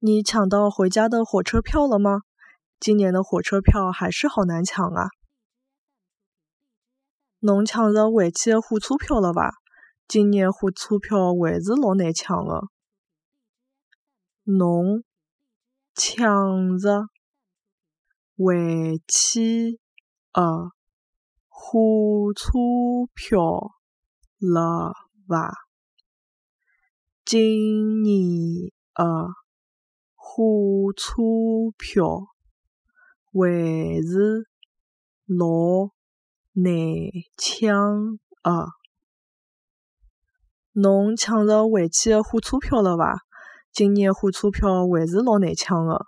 [0.00, 2.20] 你抢到回家的火车票了吗？
[2.78, 5.08] 今年的火车票还是好难抢啊。
[7.40, 9.54] 侬抢着回去的火车票了伐？
[10.06, 12.68] 今年火车票还是老难抢的。
[14.44, 15.02] 侬
[15.96, 17.08] 抢着
[18.36, 19.80] 回去
[20.32, 20.70] 的
[21.48, 22.52] 火车
[23.16, 23.40] 票
[24.38, 24.92] 了
[25.26, 25.52] 伐？
[27.24, 29.04] 今年的
[30.30, 31.14] 火车
[31.78, 32.28] 票
[33.32, 34.46] 还是
[35.26, 35.88] 老
[36.52, 36.74] 难
[37.38, 38.66] 抢啊。
[40.72, 43.22] 侬抢着回去的火车票了伐？
[43.72, 46.04] 今年火车票还是老难抢的。